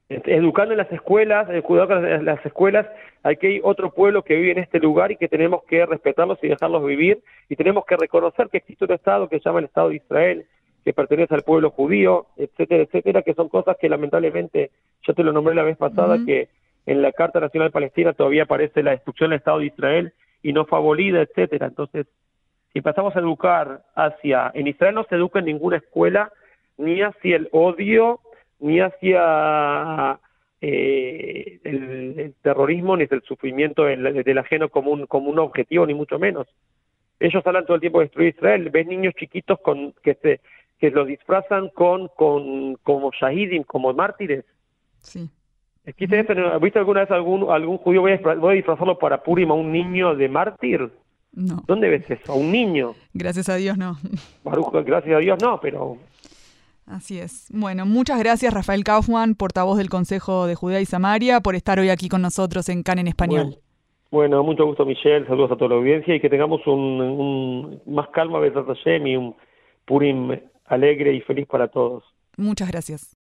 Educando 0.10 0.74
en 0.74 0.80
las 0.80 0.92
escuelas, 0.92 1.48
cuidado 1.64 2.04
en 2.08 2.26
las 2.26 2.44
escuelas, 2.44 2.88
aquí 3.22 3.46
hay 3.46 3.62
otro 3.64 3.92
pueblo 3.92 4.24
que 4.24 4.36
vive 4.36 4.52
en 4.54 4.58
este 4.60 4.80
lugar 4.80 5.12
y 5.12 5.18
que 5.18 5.28
tenemos 5.28 5.64
que 5.66 5.86
respetarlos 5.86 6.40
y 6.42 6.48
dejarlos 6.48 6.84
vivir 6.84 7.22
y 7.48 7.56
tenemos 7.56 7.86
que 7.86 7.96
reconocer 7.96 8.50
que 8.50 8.58
existe 8.58 8.86
un 8.86 8.94
Estado 8.94 9.30
que 9.30 9.38
se 9.38 9.46
llama 9.46 9.60
el 9.60 9.66
Estado 9.66 9.90
de 9.90 9.98
Israel, 9.98 10.46
que 10.84 10.94
pertenece 10.94 11.36
al 11.36 11.44
pueblo 11.44 11.70
judío, 11.72 12.28
etcétera, 12.38 12.84
etcétera, 12.84 13.22
que 13.22 13.36
son 13.36 13.50
cosas 13.50 13.78
que 13.80 13.90
lamentablemente, 13.90 14.72
yo 15.04 15.14
te 15.14 15.24
lo 15.24 15.32
nombré 15.32 15.54
la 15.54 15.64
vez 15.64 15.78
pasada, 15.78 16.18
que 16.26 16.50
en 16.88 17.02
la 17.04 17.12
Carta 17.12 17.40
Nacional 17.40 17.70
Palestina 17.70 18.14
todavía 18.14 18.44
aparece 18.44 18.82
la 18.82 18.92
destrucción 18.92 19.30
del 19.30 19.38
Estado 19.38 19.60
de 19.60 19.68
Israel 19.68 20.14
y 20.42 20.54
no 20.54 20.66
fue 20.66 20.80
abolida, 20.80 21.22
etcétera. 21.22 21.68
Entonces, 21.68 22.08
si 22.74 22.82
pasamos 22.82 23.16
a 23.16 23.20
educar 23.20 23.84
hacia, 23.96 24.50
en 24.56 24.68
Israel 24.68 24.96
no 24.96 25.04
se 25.04 25.16
educa 25.16 25.38
en 25.38 25.46
ninguna 25.46 25.78
escuela 25.78 26.32
ni 26.80 27.02
hacia 27.02 27.36
el 27.36 27.50
odio, 27.52 28.20
ni 28.60 28.80
hacia 28.80 30.20
eh, 30.62 31.60
el, 31.64 32.34
terrorismo, 32.42 32.98
ni 32.98 33.04
hacia 33.04 33.18
el 33.18 33.24
sufrimiento 33.24 33.84
del, 33.84 34.24
del 34.24 34.38
ajeno 34.38 34.70
como 34.70 34.92
un, 34.92 35.06
como 35.06 35.30
un 35.30 35.40
objetivo, 35.40 35.86
ni 35.86 35.94
mucho 35.94 36.18
menos. 36.18 36.48
Ellos 37.20 37.46
hablan 37.46 37.66
todo 37.66 37.76
el 37.76 37.82
tiempo 37.82 38.00
de 38.00 38.06
destruir 38.06 38.34
Israel. 38.36 38.70
Ves 38.70 38.88
niños 38.88 39.14
chiquitos 39.16 39.60
con 39.60 39.94
que 40.02 40.16
se 40.16 40.40
que 40.80 40.90
lo 40.92 41.06
disfrazan 41.06 41.70
con, 41.70 42.08
con 42.16 42.76
como 42.84 43.12
shahidim, 43.12 43.64
como 43.64 43.94
mártires. 43.94 44.46
Sí. 45.00 45.30
¿Viste 45.98 46.80
alguna 46.80 47.02
vez 47.02 47.12
algún, 47.12 47.50
algún 47.52 47.78
judío 47.78 48.02
voy 48.02 48.12
a, 48.14 48.54
disfrazarlo 48.54 48.98
para 48.98 49.22
Purim 49.24 49.52
a 49.52 49.56
un 49.56 49.72
niño 49.72 50.16
de 50.16 50.30
mártir? 50.30 50.90
No. 51.34 51.64
¿Dónde 51.68 51.90
ves 51.90 52.10
eso? 52.10 52.32
¿A 52.32 52.36
un 52.36 52.52
niño? 52.52 52.96
Gracias 53.14 53.50
a 53.50 53.56
Dios 53.56 53.78
no. 53.78 53.98
gracias 54.86 55.16
a 55.16 55.20
Dios 55.20 55.38
no, 55.42 55.60
pero... 55.60 55.98
Así 56.90 57.20
es. 57.20 57.48
Bueno, 57.54 57.86
muchas 57.86 58.18
gracias 58.20 58.52
Rafael 58.52 58.84
Kaufman, 58.84 59.36
portavoz 59.36 59.78
del 59.78 59.90
Consejo 59.90 60.48
de 60.48 60.56
Judea 60.56 60.82
y 60.82 60.86
Samaria, 60.86 61.40
por 61.40 61.56
estar 61.56 61.80
hoy 61.80 61.90
aquí 61.90 62.10
con 62.10 62.24
nosotros 62.24 62.68
en 62.68 62.82
CAN 62.82 62.98
en 62.98 63.08
Español. 63.08 63.58
Bueno, 64.10 64.44
mucho 64.44 64.66
gusto 64.66 64.86
Michelle, 64.86 65.28
saludos 65.28 65.52
a 65.52 65.56
toda 65.56 65.70
la 65.70 65.76
audiencia 65.76 66.16
y 66.16 66.20
que 66.20 66.30
tengamos 66.30 66.66
un, 66.66 67.00
un 67.00 67.82
más 67.86 68.10
calma, 68.10 68.40
Besat 68.40 68.66
Hashem 68.66 69.06
y 69.06 69.16
un 69.16 69.36
Purim 69.86 70.32
alegre 70.66 71.14
y 71.14 71.22
feliz 71.22 71.48
para 71.48 71.68
todos. 71.68 72.04
Muchas 72.38 72.70
gracias. 72.70 73.16